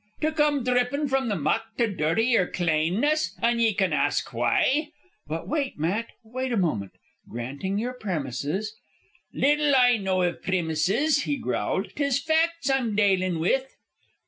"To 0.21 0.31
come 0.31 0.63
drippin' 0.63 1.07
from 1.07 1.27
the 1.29 1.35
muck 1.35 1.77
to 1.77 1.87
dirty 1.87 2.23
yer 2.23 2.47
claneness! 2.49 3.37
An' 3.39 3.59
ye 3.59 3.75
can 3.75 3.93
ask 3.93 4.33
why?" 4.33 4.93
"But 5.27 5.47
wait, 5.47 5.77
Matt, 5.77 6.07
wait 6.23 6.51
a 6.51 6.57
moment. 6.57 6.93
Granting 7.29 7.77
your 7.77 7.93
premises" 7.93 8.73
"Little 9.31 9.75
I 9.75 9.97
know 9.97 10.23
iv 10.23 10.41
primises," 10.41 11.25
he 11.25 11.37
growled. 11.37 11.91
"'Tis 11.95 12.17
facts 12.17 12.67
I'm 12.67 12.95
dalin' 12.95 13.37
with." 13.39 13.75